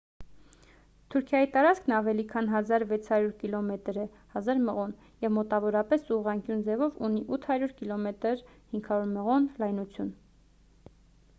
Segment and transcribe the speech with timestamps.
[1.15, 4.05] թուրքիայի տարածքն ավելի քան 1,600 կիլոմետր է
[4.39, 10.11] 1,000 մղոն և մոտավորապես ուղղանկյուն ձևով ունի 800 կմ 500 մղոն լայնություն: